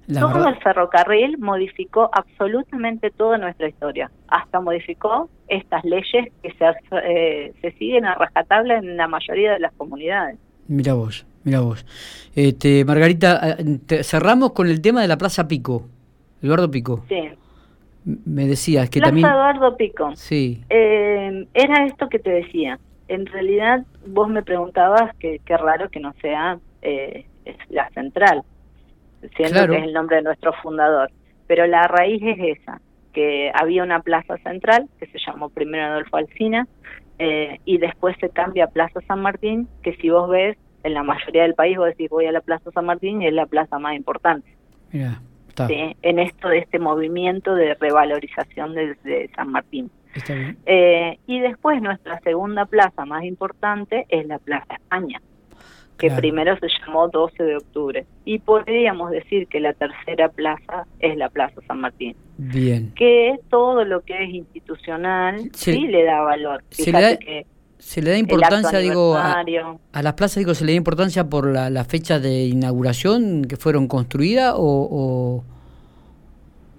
la 0.06 0.20
Todo 0.20 0.34
verdad. 0.34 0.48
el 0.50 0.62
ferrocarril 0.62 1.38
modificó 1.38 2.08
absolutamente 2.12 3.10
toda 3.10 3.36
nuestra 3.38 3.68
historia. 3.68 4.08
Hasta 4.28 4.60
modificó 4.60 5.28
estas 5.48 5.84
leyes 5.84 6.32
que 6.40 6.52
se, 6.52 6.64
eh, 7.04 7.52
se 7.60 7.72
siguen 7.72 8.04
a 8.04 8.14
rajatabla 8.14 8.76
en 8.78 8.96
la 8.96 9.08
mayoría 9.08 9.54
de 9.54 9.58
las 9.58 9.72
comunidades. 9.72 10.38
Mira 10.68 10.94
vos, 10.94 11.26
mira 11.42 11.60
vos. 11.60 11.84
Este, 12.36 12.84
Margarita, 12.84 13.56
eh, 13.58 14.02
cerramos 14.04 14.52
con 14.52 14.68
el 14.68 14.80
tema 14.80 15.02
de 15.02 15.08
la 15.08 15.18
Plaza 15.18 15.48
Pico, 15.48 15.82
Eduardo 16.42 16.70
Pico. 16.70 17.04
Sí. 17.08 17.28
Me 18.06 18.46
decías 18.46 18.88
que 18.88 19.00
Plaza 19.00 19.10
también... 19.10 19.26
Eduardo 19.28 19.76
Pico. 19.76 20.14
Sí, 20.14 20.62
Eh, 20.70 21.46
era 21.54 21.84
esto 21.86 22.08
que 22.08 22.18
te 22.20 22.30
decía. 22.30 22.78
En 23.08 23.26
realidad, 23.26 23.84
vos 24.06 24.28
me 24.28 24.42
preguntabas 24.42 25.14
que 25.16 25.40
qué 25.44 25.56
raro 25.56 25.88
que 25.90 26.00
no 26.00 26.12
sea 26.22 26.58
eh, 26.82 27.26
la 27.68 27.88
central, 27.90 28.42
siendo 29.36 29.54
Claro. 29.54 29.72
que 29.72 29.78
es 29.80 29.84
el 29.84 29.92
nombre 29.92 30.16
de 30.16 30.22
nuestro 30.22 30.52
fundador. 30.62 31.10
Pero 31.48 31.66
la 31.66 31.82
raíz 31.88 32.22
es 32.22 32.58
esa, 32.60 32.80
que 33.12 33.50
había 33.54 33.82
una 33.82 34.00
plaza 34.00 34.36
central 34.38 34.88
que 35.00 35.06
se 35.06 35.18
llamó 35.26 35.48
primero 35.48 35.84
Adolfo 35.86 36.16
Alsina 36.16 36.66
eh, 37.18 37.58
y 37.64 37.78
después 37.78 38.16
se 38.20 38.28
cambia 38.28 38.64
a 38.64 38.68
Plaza 38.68 39.00
San 39.08 39.20
Martín, 39.20 39.68
que 39.82 39.96
si 39.96 40.10
vos 40.10 40.28
ves 40.30 40.56
en 40.84 40.94
la 40.94 41.02
mayoría 41.02 41.42
del 41.42 41.54
país 41.54 41.76
vos 41.76 41.86
decís 41.88 42.08
voy 42.10 42.26
a 42.26 42.32
la 42.32 42.40
Plaza 42.40 42.70
San 42.72 42.84
Martín 42.86 43.22
y 43.22 43.26
es 43.26 43.32
la 43.32 43.46
plaza 43.46 43.78
más 43.78 43.96
importante. 43.96 44.48
mira, 44.92 45.20
está, 45.64 45.66
¿sí? 45.68 45.96
En 46.02 46.18
esto 46.18 46.48
de 46.48 46.58
este 46.58 46.78
movimiento 46.78 47.54
de 47.54 47.74
revalorización 47.74 48.74
de- 48.74 48.94
de 49.04 49.30
San 49.34 49.50
Martín. 49.50 49.90
está 50.14 50.34
bien. 50.34 50.56
Eh, 50.66 51.18
y 51.26 51.40
después 51.40 51.80
nuestra 51.82 52.18
segunda 52.20 52.64
plaza 52.66 53.04
más 53.04 53.24
importante 53.24 54.06
es 54.08 54.26
la 54.26 54.38
Plaza 54.38 54.74
España, 54.74 55.20
que 55.98 56.06
Claro. 56.08 56.20
primero 56.20 56.56
se 56.58 56.68
llamó 56.80 57.08
12 57.08 57.42
de 57.42 57.56
octubre. 57.56 58.06
Y 58.24 58.38
podríamos 58.38 59.10
decir 59.10 59.46
que 59.46 59.60
la 59.60 59.72
tercera 59.74 60.28
plaza 60.30 60.86
es 61.00 61.16
la 61.16 61.28
Plaza 61.28 61.60
San 61.66 61.80
Martín, 61.80 62.16
Bien. 62.38 62.92
que 62.94 63.36
todo 63.50 63.84
lo 63.84 64.00
que 64.02 64.22
es 64.24 64.30
institucional 64.30 65.50
Se- 65.52 65.72
sí 65.74 65.86
le 65.86 66.04
da 66.04 66.20
valor. 66.22 66.62
se 66.70 66.82
le 66.82 66.86
Fíjate 66.98 67.06
da 67.12 67.18
que 67.18 67.46
Se 67.78 68.02
le 68.02 68.10
da 68.10 68.18
importancia, 68.18 68.78
digo, 68.78 69.16
a, 69.16 69.44
las 70.02 70.12
plazas, 70.14 70.38
digo, 70.38 70.54
se 70.54 70.64
le 70.64 70.72
da 70.72 70.76
importancia 70.76 71.28
por 71.28 71.46
la, 71.46 71.70
la 71.70 71.84
fecha 71.84 72.18
de 72.18 72.46
inauguración 72.46 73.44
que 73.44 73.56
fueron 73.56 73.86
construidas 73.86 74.54
o, 74.56 74.88
o, 74.90 75.44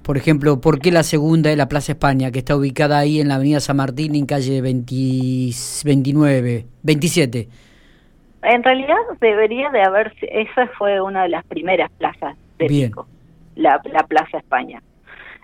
por 0.08 0.16
ejemplo, 0.16 0.62
¿por 0.62 0.80
qué 0.80 0.90
la 0.90 1.04
segunda 1.04 1.52
es 1.52 1.58
la 1.58 1.68
Plaza 1.68 1.92
España, 1.92 2.32
que 2.32 2.40
está 2.40 2.56
ubicada 2.56 2.98
ahí 2.98 3.20
en 3.20 3.28
la 3.28 3.36
Avenida 3.36 3.60
San 3.60 3.76
Martín, 3.76 4.16
en 4.16 4.26
calle 4.26 4.62
20 4.62 4.96
29, 5.84 6.66
27? 6.82 7.50
En 8.44 8.64
realidad 8.64 8.96
debería 9.20 9.70
de 9.70 9.82
haber, 9.82 10.14
esa 10.22 10.68
fue 10.78 11.02
una 11.02 11.24
de 11.24 11.30
las 11.30 11.46
primeras 11.46 11.92
plazas 11.92 12.38
de 12.58 12.68
Bien. 12.70 12.90
Pico, 12.92 13.06
la, 13.56 13.82
la 13.92 14.08
Plaza 14.08 14.38
España, 14.38 14.82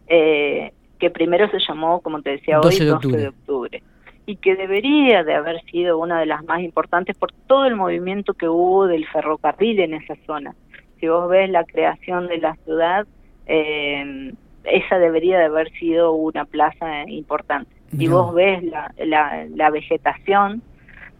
eh, 0.07 0.71
que 0.97 1.09
primero 1.09 1.49
se 1.49 1.59
llamó, 1.59 1.99
como 1.99 2.21
te 2.21 2.29
decía 2.29 2.57
12 2.57 2.67
hoy, 2.67 2.79
de 2.79 2.85
12 2.85 2.95
octubre. 2.95 3.21
de 3.21 3.27
octubre, 3.27 3.83
y 4.25 4.37
que 4.37 4.55
debería 4.55 5.23
de 5.23 5.35
haber 5.35 5.61
sido 5.65 5.97
una 5.97 6.19
de 6.19 6.25
las 6.25 6.43
más 6.45 6.61
importantes 6.61 7.17
por 7.17 7.31
todo 7.47 7.65
el 7.65 7.75
movimiento 7.75 8.33
que 8.33 8.47
hubo 8.47 8.87
del 8.87 9.05
ferrocarril 9.07 9.79
en 9.79 9.93
esa 9.95 10.15
zona. 10.25 10.55
Si 10.99 11.07
vos 11.07 11.29
ves 11.29 11.49
la 11.49 11.65
creación 11.65 12.27
de 12.27 12.37
la 12.37 12.55
ciudad, 12.63 13.05
eh, 13.45 14.33
esa 14.63 14.97
debería 14.97 15.37
de 15.37 15.45
haber 15.45 15.69
sido 15.73 16.13
una 16.13 16.45
plaza 16.45 17.03
importante. 17.09 17.69
Si 17.97 18.07
vos 18.07 18.33
ves 18.33 18.63
la, 18.63 18.91
la, 18.97 19.45
la 19.53 19.69
vegetación 19.69 20.63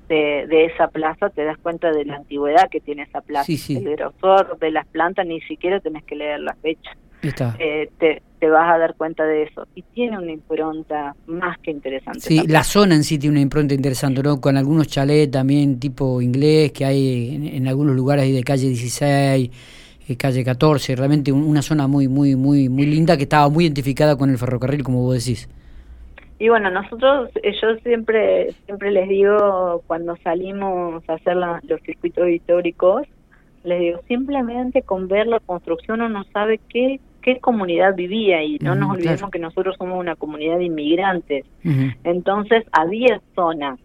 de, 0.07 0.47
de 0.47 0.65
esa 0.65 0.87
plaza, 0.87 1.29
te 1.29 1.43
das 1.43 1.57
cuenta 1.57 1.91
de 1.91 2.05
la 2.05 2.15
antigüedad 2.15 2.69
que 2.69 2.79
tiene 2.79 3.03
esa 3.03 3.21
plaza. 3.21 3.45
Sí, 3.45 3.57
sí. 3.57 3.77
El 3.77 3.95
grosor 3.95 4.57
de 4.57 4.71
las 4.71 4.87
plantas, 4.87 5.27
ni 5.27 5.39
siquiera 5.41 5.79
tenés 5.81 6.03
que 6.03 6.15
leer 6.15 6.39
la 6.39 6.55
fecha. 6.55 6.91
Eh, 7.59 7.89
te, 7.97 8.21
te, 8.39 8.49
vas 8.49 8.75
a 8.75 8.77
dar 8.77 8.95
cuenta 8.95 9.23
de 9.25 9.43
eso. 9.43 9.67
Y 9.75 9.81
tiene 9.81 10.17
una 10.17 10.31
impronta 10.31 11.15
más 11.27 11.57
que 11.59 11.71
interesante. 11.71 12.19
Sí, 12.19 12.45
la 12.47 12.63
zona 12.63 12.95
en 12.95 13.03
sí 13.03 13.17
tiene 13.17 13.33
una 13.33 13.41
impronta 13.41 13.73
interesante, 13.73 14.21
¿no? 14.21 14.41
Con 14.41 14.57
algunos 14.57 14.87
chalets 14.87 15.31
también 15.31 15.79
tipo 15.79 16.21
inglés 16.21 16.71
que 16.71 16.85
hay 16.85 17.51
en, 17.53 17.67
algunos 17.67 17.95
lugares 17.95 18.31
de 18.33 18.43
calle 18.43 18.67
16, 18.67 19.51
eh, 20.07 20.17
calle 20.17 20.43
14, 20.43 20.95
realmente 20.95 21.31
una 21.31 21.61
zona 21.61 21.87
muy, 21.87 22.07
muy, 22.07 22.35
muy, 22.35 22.67
muy 22.69 22.85
linda 22.85 23.15
que 23.15 23.23
estaba 23.23 23.49
muy 23.49 23.65
identificada 23.65 24.17
con 24.17 24.29
el 24.29 24.37
ferrocarril, 24.37 24.83
como 24.83 25.01
vos 25.01 25.23
decís. 25.23 25.47
Y 26.39 26.49
bueno, 26.49 26.69
nosotros, 26.69 27.29
eh, 27.41 27.53
yo 27.61 27.75
siempre, 27.83 28.53
siempre 28.65 28.91
les 28.91 29.07
digo 29.07 29.81
cuando 29.87 30.17
salimos 30.17 31.07
a 31.07 31.13
hacer 31.13 31.37
los 31.37 31.81
circuitos 31.85 32.27
históricos, 32.27 33.07
les 33.63 33.79
digo, 33.79 34.01
simplemente 34.07 34.81
con 34.81 35.07
ver 35.07 35.27
la 35.27 35.39
construcción 35.39 36.01
uno 36.01 36.23
sabe 36.33 36.59
qué, 36.69 36.99
qué 37.23 37.39
comunidad 37.39 37.95
vivía 37.95 38.43
y 38.43 38.59
no 38.59 38.75
nos 38.75 38.91
olvidemos 38.91 39.31
que 39.31 39.39
nosotros 39.39 39.75
somos 39.77 39.99
una 39.99 40.15
comunidad 40.15 40.57
de 40.57 40.65
inmigrantes. 40.65 41.45
Entonces 42.03 42.65
había 42.71 43.21
zonas. 43.33 43.79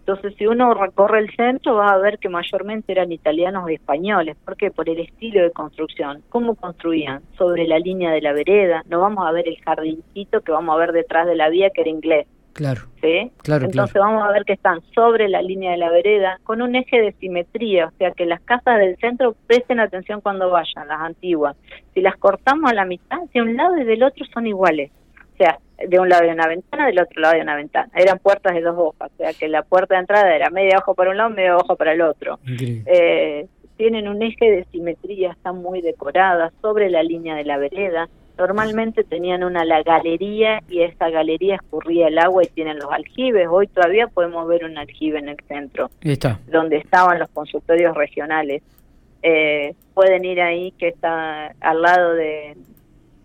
Entonces 0.00 0.34
si 0.36 0.46
uno 0.46 0.74
recorre 0.74 1.20
el 1.20 1.34
centro 1.34 1.76
va 1.76 1.88
a 1.88 1.98
ver 1.98 2.18
que 2.18 2.28
mayormente 2.28 2.92
eran 2.92 3.10
italianos 3.10 3.70
y 3.70 3.74
españoles. 3.74 4.36
¿Por 4.44 4.56
qué? 4.56 4.70
Por 4.70 4.88
el 4.88 5.00
estilo 5.00 5.42
de 5.42 5.50
construcción. 5.50 6.22
¿Cómo 6.28 6.54
construían? 6.54 7.22
Sobre 7.36 7.66
la 7.66 7.78
línea 7.78 8.10
de 8.12 8.20
la 8.20 8.32
vereda. 8.32 8.82
No 8.88 9.00
vamos 9.00 9.26
a 9.26 9.32
ver 9.32 9.48
el 9.48 9.56
jardincito 9.64 10.42
que 10.42 10.52
vamos 10.52 10.74
a 10.74 10.78
ver 10.78 10.92
detrás 10.92 11.26
de 11.26 11.36
la 11.36 11.48
vía 11.48 11.70
que 11.70 11.80
era 11.80 11.90
inglés. 11.90 12.26
Claro. 12.54 12.82
¿Sí? 13.02 13.32
Claro, 13.42 13.66
Entonces 13.66 14.00
vamos 14.00 14.22
a 14.22 14.32
ver 14.32 14.44
que 14.44 14.52
están 14.52 14.80
sobre 14.94 15.28
la 15.28 15.42
línea 15.42 15.72
de 15.72 15.76
la 15.76 15.90
vereda 15.90 16.38
con 16.44 16.62
un 16.62 16.76
eje 16.76 17.00
de 17.00 17.12
simetría, 17.14 17.86
o 17.86 17.90
sea 17.98 18.12
que 18.12 18.26
las 18.26 18.40
casas 18.42 18.78
del 18.78 18.96
centro 18.98 19.34
presten 19.46 19.80
atención 19.80 20.20
cuando 20.20 20.48
vayan, 20.50 20.86
las 20.86 21.00
antiguas. 21.00 21.56
Si 21.92 22.00
las 22.00 22.16
cortamos 22.16 22.70
a 22.70 22.74
la 22.74 22.84
mitad, 22.84 23.18
de 23.34 23.42
un 23.42 23.56
lado 23.56 23.76
y 23.76 23.84
del 23.84 24.04
otro 24.04 24.24
son 24.32 24.46
iguales. 24.46 24.92
O 25.34 25.36
sea, 25.36 25.58
de 25.84 25.98
un 25.98 26.08
lado 26.08 26.22
de 26.22 26.32
una 26.32 26.46
ventana, 26.46 26.86
del 26.86 27.00
otro 27.00 27.20
lado 27.20 27.34
de 27.34 27.42
una 27.42 27.56
ventana. 27.56 27.90
Eran 27.92 28.20
puertas 28.20 28.54
de 28.54 28.60
dos 28.60 28.76
hojas, 28.78 29.10
o 29.12 29.16
sea 29.16 29.32
que 29.32 29.48
la 29.48 29.64
puerta 29.64 29.96
de 29.96 30.00
entrada 30.00 30.34
era 30.34 30.48
media 30.50 30.78
hoja 30.78 30.94
para 30.94 31.10
un 31.10 31.16
lado, 31.16 31.30
media 31.30 31.56
hoja 31.56 31.74
para 31.74 31.92
el 31.92 32.02
otro. 32.02 32.38
Eh, 32.46 33.48
tienen 33.76 34.06
un 34.06 34.22
eje 34.22 34.48
de 34.48 34.64
simetría, 34.70 35.32
están 35.32 35.60
muy 35.60 35.80
decoradas 35.80 36.52
sobre 36.62 36.88
la 36.88 37.02
línea 37.02 37.34
de 37.34 37.44
la 37.44 37.58
vereda 37.58 38.08
Normalmente 38.36 39.04
tenían 39.04 39.44
una 39.44 39.64
la 39.64 39.82
galería 39.82 40.60
y 40.68 40.82
esa 40.82 41.08
galería 41.08 41.56
escurría 41.56 42.08
el 42.08 42.18
agua 42.18 42.42
y 42.42 42.48
tienen 42.48 42.78
los 42.78 42.90
aljibes. 42.90 43.46
Hoy 43.48 43.68
todavía 43.68 44.08
podemos 44.08 44.46
ver 44.48 44.64
un 44.64 44.76
aljibe 44.76 45.18
en 45.18 45.28
el 45.28 45.36
centro, 45.46 45.90
está. 46.00 46.40
donde 46.48 46.78
estaban 46.78 47.18
los 47.18 47.28
consultorios 47.30 47.96
regionales. 47.96 48.62
Eh, 49.22 49.74
pueden 49.94 50.24
ir 50.24 50.40
ahí 50.40 50.72
que 50.72 50.88
está 50.88 51.54
al 51.60 51.82
lado 51.82 52.14
de, 52.14 52.56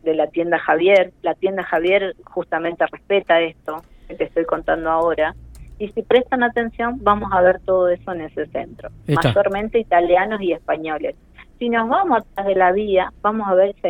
de 0.03 0.15
la 0.15 0.27
tienda 0.27 0.59
Javier. 0.59 1.11
La 1.21 1.33
tienda 1.33 1.63
Javier 1.63 2.15
justamente 2.23 2.85
respeta 2.85 3.41
esto 3.41 3.83
que 4.07 4.15
te 4.15 4.25
estoy 4.25 4.45
contando 4.45 4.89
ahora. 4.89 5.35
Y 5.77 5.87
si 5.89 6.01
prestan 6.01 6.43
atención, 6.43 6.97
vamos 7.01 7.29
a 7.31 7.41
ver 7.41 7.61
todo 7.61 7.87
eso 7.87 8.11
en 8.11 8.21
ese 8.21 8.47
centro. 8.47 8.89
Mayormente 9.07 9.79
italianos 9.79 10.41
y 10.41 10.51
españoles. 10.51 11.15
Si 11.59 11.67
nos 11.67 11.89
vamos 11.89 12.19
atrás 12.19 12.47
de 12.47 12.55
la 12.55 12.71
vía, 12.71 13.11
vamos 13.21 13.45
a 13.49 13.53
ver 13.53 13.75
esa, 13.75 13.89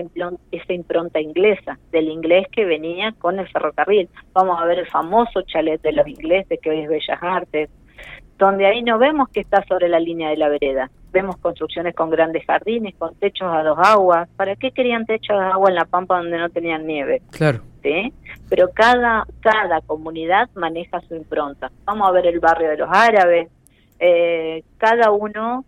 esa 0.51 0.73
impronta 0.73 1.21
inglesa, 1.21 1.77
del 1.91 2.09
inglés 2.09 2.47
que 2.51 2.65
venía 2.65 3.13
con 3.19 3.37
el 3.37 3.47
ferrocarril. 3.47 4.09
Vamos 4.33 4.59
a 4.59 4.65
ver 4.65 4.79
el 4.79 4.87
famoso 4.87 5.43
chalet 5.43 5.79
de 5.83 5.91
los 5.91 6.07
ingleses, 6.07 6.59
que 6.59 6.71
hoy 6.71 6.79
es 6.79 6.89
Bellas 6.89 7.21
Artes, 7.21 7.69
donde 8.39 8.65
ahí 8.65 8.81
no 8.81 8.97
vemos 8.97 9.29
que 9.29 9.41
está 9.41 9.63
sobre 9.65 9.87
la 9.87 9.99
línea 9.99 10.29
de 10.31 10.37
la 10.37 10.49
vereda. 10.49 10.89
Vemos 11.11 11.37
construcciones 11.37 11.93
con 11.93 12.09
grandes 12.09 12.43
jardines, 12.43 12.95
con 12.95 13.13
techos 13.15 13.53
a 13.53 13.61
dos 13.61 13.77
aguas. 13.77 14.27
¿Para 14.35 14.55
qué 14.55 14.71
querían 14.71 15.05
techos 15.05 15.37
a 15.37 15.45
dos 15.45 15.53
aguas 15.53 15.69
en 15.69 15.75
la 15.75 15.85
pampa 15.85 16.17
donde 16.17 16.39
no 16.39 16.49
tenían 16.49 16.87
nieve? 16.87 17.21
Claro. 17.29 17.61
¿Sí? 17.83 18.11
Pero 18.49 18.69
cada, 18.73 19.27
cada 19.41 19.81
comunidad 19.81 20.49
maneja 20.55 21.01
su 21.01 21.15
impronta. 21.15 21.71
Vamos 21.85 22.07
a 22.07 22.11
ver 22.11 22.25
el 22.25 22.39
barrio 22.39 22.69
de 22.69 22.77
los 22.77 22.89
árabes. 22.91 23.47
Eh, 23.99 24.63
cada 24.77 25.11
uno 25.11 25.65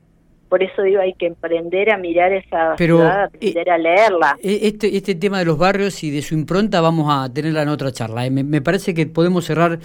por 0.52 0.62
eso 0.62 0.82
digo, 0.82 1.00
hay 1.00 1.14
que 1.14 1.28
emprender 1.28 1.90
a 1.92 1.98
mirar 1.98 2.34
esa 2.34 2.76
ciudad, 2.76 3.24
aprender 3.24 3.70
a 3.70 3.78
leerla. 3.78 4.38
Eh, 4.44 4.60
este, 4.64 4.98
este 4.98 5.16
tema 5.16 5.40
de 5.40 5.46
los 5.46 5.58
barrios 5.58 6.04
y 6.04 6.12
de 6.12 6.22
su 6.22 6.34
impronta 6.34 6.82
vamos 6.82 7.08
a 7.10 7.34
tenerla 7.34 7.62
en 7.62 7.70
otra 7.70 7.94
charla. 7.94 8.26
Eh. 8.26 8.32
Me, 8.32 8.62
parece 8.62 8.94
que 8.94 9.06
podemos 9.06 9.46
cerrar 9.46 9.80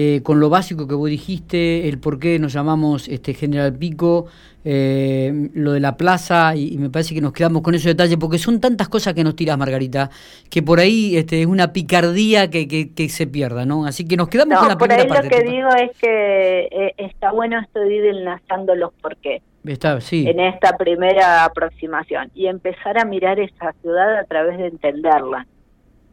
eh, 0.00 0.22
con 0.22 0.38
lo 0.38 0.48
básico 0.50 0.86
que 0.86 0.94
vos 0.94 1.10
dijiste, 1.10 1.88
el 1.88 1.98
por 1.98 2.18
qué 2.18 2.38
nos 2.38 2.52
llamamos 2.52 3.08
este 3.08 3.34
General 3.34 3.72
Pico, 3.72 4.26
lo 4.64 5.72
de 5.72 5.80
la 5.80 5.96
plaza, 5.96 6.54
y, 6.54 6.76
me 6.76 6.90
parece 6.90 7.14
que 7.14 7.22
nos 7.22 7.32
quedamos 7.32 7.62
con 7.62 7.74
ese 7.74 7.88
detalle, 7.88 8.18
porque 8.18 8.36
son 8.36 8.60
tantas 8.60 8.88
cosas 8.90 9.14
que 9.14 9.24
nos 9.24 9.34
tiras, 9.34 9.56
Margarita, 9.56 10.10
que 10.50 10.62
por 10.62 10.78
ahí 10.78 11.16
este, 11.16 11.40
es 11.40 11.46
una 11.46 11.72
picardía 11.72 12.50
que, 12.50 12.68
que, 12.68 13.08
se 13.08 13.26
pierda, 13.26 13.64
¿no? 13.64 13.86
Así 13.86 14.06
que 14.06 14.16
nos 14.18 14.28
quedamos 14.28 14.58
con 14.58 14.68
la 14.68 14.76
por 14.76 14.92
ahí 14.92 15.08
lo 15.08 15.28
que 15.28 15.42
digo 15.42 15.70
es 15.70 15.96
que 15.98 16.94
está 16.98 17.32
bueno 17.32 17.58
esto 17.60 17.80
de 17.80 17.94
ir 17.94 18.04
enlazando 18.04 18.74
los 18.74 18.92
por 18.94 19.16
qué 19.16 19.40
en 19.64 20.40
esta 20.40 20.76
primera 20.76 21.44
aproximación 21.44 22.30
y 22.34 22.46
empezar 22.46 22.98
a 22.98 23.04
mirar 23.04 23.38
esa 23.38 23.72
ciudad 23.82 24.18
a 24.18 24.24
través 24.24 24.58
de 24.58 24.68
entenderla. 24.68 25.46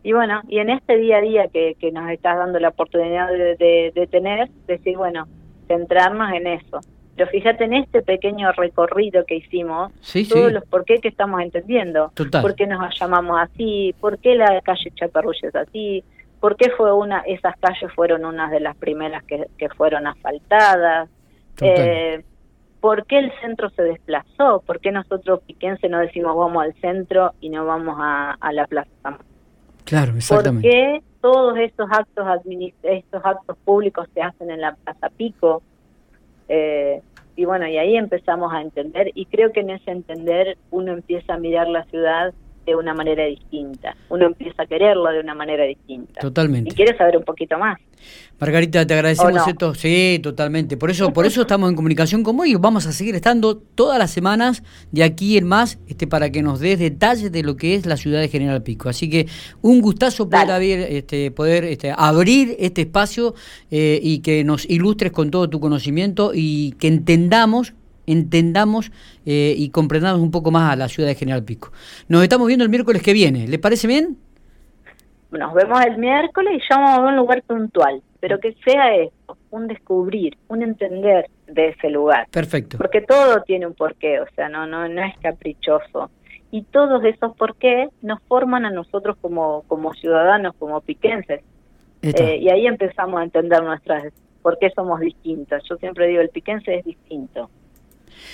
Y 0.06 0.14
bueno, 0.14 0.44
y 0.48 0.60
en 0.60 0.70
este 0.70 0.98
día 0.98 1.18
a 1.18 1.22
día 1.22 1.48
que, 1.48 1.76
que 1.80 1.92
nos 1.92 2.08
estás 2.12 2.38
dando 2.38 2.60
la 2.60 2.70
oportunidad 2.70 3.28
de, 3.28 3.92
de, 3.92 4.08
tener, 4.08 4.50
decir, 4.68 4.96
bueno, 4.98 5.26
centrarnos 5.68 6.32
en 6.32 6.46
eso. 6.46 6.80
Pero 7.16 7.28
fíjate 7.32 7.64
en 7.64 7.74
este 7.74 8.04
pequeño 8.04 8.52
recorrido 8.52 9.26
que 9.26 9.38
hicimos, 9.38 9.92
todos 10.30 10.52
los 10.52 10.64
por 10.66 10.86
qué 10.86 11.00
que 11.00 11.08
estamos 11.08 11.42
entendiendo. 11.42 12.12
¿Por 12.40 12.54
qué 12.54 12.68
nos 12.68 13.00
llamamos 13.00 13.40
así? 13.42 13.96
¿Por 14.00 14.20
qué 14.20 14.36
la 14.36 14.62
calle 14.62 14.92
Chaparrulla 14.94 15.48
es 15.48 15.56
así? 15.56 16.04
¿Por 16.40 16.56
qué 16.56 16.70
fue 16.78 16.94
una, 16.94 17.22
esas 17.22 17.58
calles 17.58 17.92
fueron 17.96 18.26
unas 18.26 18.52
de 18.52 18.60
las 18.60 18.78
primeras 18.78 19.24
que, 19.24 19.48
que 19.58 19.70
fueron 19.70 20.06
asfaltadas? 20.06 21.10
Eh, 21.62 22.24
¿Por 22.80 23.08
qué 23.08 23.18
el 23.18 23.32
centro 23.42 23.72
se 23.72 23.82
desplazó? 23.82 24.62
¿Por 24.68 24.80
qué 24.80 24.92
nosotros 24.92 25.42
piquense 25.48 25.90
no 25.90 25.98
decimos 25.98 26.36
vamos 26.36 26.64
al 26.64 26.76
centro 26.76 27.34
y 27.42 27.50
no 27.50 27.66
vamos 27.66 27.96
a, 27.98 28.38
la 28.52 28.68
plaza? 28.68 29.18
Claro, 29.86 30.16
exactamente. 30.16 30.68
¿Por 30.68 30.72
qué 30.72 31.04
todos 31.22 31.58
estos 31.58 31.88
actos 31.92 32.26
estos 32.84 33.22
actos 33.24 33.58
públicos 33.64 34.08
se 34.14 34.22
hacen 34.22 34.52
en 34.52 34.62
la 34.62 34.76
Plaza 34.76 35.10
Pico? 35.10 35.62
Eh, 36.50 37.02
y 37.36 37.46
bueno, 37.46 37.68
y 37.68 37.78
ahí 37.78 37.96
empezamos 37.96 38.54
a 38.54 38.62
entender 38.62 39.12
y 39.14 39.26
creo 39.26 39.52
que 39.52 39.60
en 39.60 39.72
ese 39.72 39.92
entender 39.92 40.58
uno 40.72 40.94
empieza 40.94 41.36
a 41.36 41.38
mirar 41.38 41.68
la 41.68 41.84
ciudad 41.86 42.34
de 42.66 42.76
una 42.76 42.94
manera 42.94 43.26
distinta. 43.26 43.96
Uno 44.10 44.26
empieza 44.26 44.64
a 44.64 44.66
quererlo 44.66 45.12
de 45.12 45.20
una 45.20 45.36
manera 45.36 45.64
distinta. 45.66 46.22
Totalmente. 46.22 46.72
Y 46.72 46.76
quiere 46.76 46.98
saber 46.98 47.18
un 47.18 47.24
poquito 47.24 47.58
más. 47.58 47.80
Margarita, 48.40 48.86
te 48.86 48.94
agradecemos 48.94 49.48
esto. 49.48 49.74
Sí, 49.74 50.20
totalmente. 50.22 50.78
Por 50.78 50.90
eso, 50.90 51.14
por 51.14 51.26
eso 51.26 51.42
estamos 51.42 51.70
en 51.70 51.76
comunicación 51.76 52.24
con 52.24 52.36
vos 52.36 52.48
y 52.48 52.56
vamos 52.56 52.86
a 52.86 52.92
seguir 52.92 53.16
estando 53.16 53.58
todas 53.58 53.98
las 53.98 54.12
semanas 54.12 54.64
de 54.92 55.04
aquí 55.04 55.38
en 55.38 55.48
más 55.48 55.80
este, 55.88 56.06
para 56.06 56.30
que 56.30 56.42
nos 56.42 56.60
des 56.60 56.78
detalles 56.78 57.32
de 57.32 57.44
lo 57.44 57.56
que 57.56 57.76
es 57.76 57.86
la 57.86 57.98
ciudad 57.98 58.20
de 58.20 58.28
General 58.28 58.62
Pico. 58.62 58.90
Así 58.90 59.10
que 59.10 59.28
un 59.62 59.82
gustazo 59.82 60.30
poder, 60.30 60.52
abrir, 60.52 60.80
este, 60.80 61.32
poder 61.32 61.64
este, 61.64 61.94
abrir 61.96 62.56
este 62.60 62.82
espacio 62.82 63.36
eh, 63.72 64.00
y 64.02 64.20
que 64.20 64.44
nos 64.44 64.70
ilustres 64.70 65.12
con 65.12 65.32
todo 65.32 65.50
tu 65.50 65.60
conocimiento 65.60 66.32
y 66.34 66.74
que 66.74 66.88
entendamos 66.88 67.74
entendamos 68.08 68.92
eh, 69.26 69.54
y 69.58 69.70
comprendamos 69.70 70.22
un 70.22 70.32
poco 70.32 70.52
más 70.52 70.72
a 70.72 70.76
la 70.76 70.88
ciudad 70.88 71.10
de 71.10 71.16
General 71.16 71.44
Pico. 71.44 71.72
Nos 72.08 72.24
estamos 72.24 72.48
viendo 72.48 72.64
el 72.64 72.70
miércoles 72.70 73.02
que 73.02 73.14
viene, 73.14 73.48
¿le 73.48 73.60
parece 73.60 73.88
bien? 73.88 74.18
Nos 75.32 75.54
vemos 75.54 75.84
el 75.86 75.98
miércoles 75.98 76.54
y 76.56 76.60
ya 76.70 76.80
vamos 76.80 77.00
a 77.00 77.02
un 77.02 77.16
lugar 77.16 77.44
puntual, 77.44 78.02
pero 78.20 78.40
que 78.40 78.54
sea 78.64 78.96
esto, 78.96 79.38
un 79.52 79.68
descubrir, 79.68 80.38
un 80.48 80.64
entender 80.64 81.30
de 81.48 81.70
ese 81.70 81.90
lugar. 81.90 82.28
Perfecto. 82.32 82.78
Porque 82.78 83.02
todo 83.02 83.42
tiene 83.42 83.68
un 83.68 83.74
porqué, 83.74 84.20
o 84.20 84.26
sea, 84.36 84.50
no, 84.50 84.66
no, 84.66 84.88
no 84.88 85.04
es 85.04 85.18
caprichoso. 85.20 86.10
Y 86.52 86.64
todos 86.64 87.04
esos 87.04 87.36
porqués 87.36 87.90
nos 88.02 88.22
forman 88.24 88.66
a 88.66 88.70
nosotros 88.70 89.18
como, 89.20 89.64
como 89.68 89.94
ciudadanos, 89.94 90.56
como 90.58 90.80
piquenses. 90.80 91.42
Eh, 92.02 92.38
y 92.40 92.50
ahí 92.50 92.68
empezamos 92.68 93.20
a 93.20 93.24
entender 93.24 93.62
nuestras, 93.64 94.14
por 94.42 94.58
qué 94.60 94.70
somos 94.70 95.00
distintos. 95.02 95.64
Yo 95.68 95.76
siempre 95.78 96.08
digo, 96.08 96.22
el 96.22 96.30
piquense 96.30 96.76
es 96.76 96.86
distinto 96.86 97.50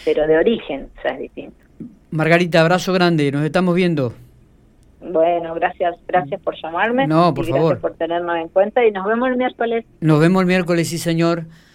pero 0.06 0.28
de 0.28 0.38
origen 0.38 0.88
ya 1.04 1.12
es 1.12 1.20
distinto. 1.20 1.56
Margarita, 2.12 2.62
abrazo 2.62 2.94
grande, 2.94 3.32
nos 3.32 3.44
estamos 3.44 3.76
viendo. 3.76 4.14
Bueno, 5.02 5.56
gracias, 5.56 5.96
gracias 6.08 6.40
por 6.42 6.56
llamarme. 6.62 7.08
No, 7.08 7.34
por 7.34 7.46
y 7.46 7.50
favor. 7.50 7.72
Gracias 7.72 7.82
por 7.82 7.94
tenernos 7.94 8.38
en 8.38 8.48
cuenta 8.50 8.86
y 8.86 8.92
nos 8.92 9.06
vemos 9.06 9.30
el 9.30 9.38
miércoles. 9.38 9.86
Nos 10.00 10.20
vemos 10.20 10.42
el 10.42 10.48
miércoles, 10.48 10.90
sí, 10.90 10.98
señor. 10.98 11.46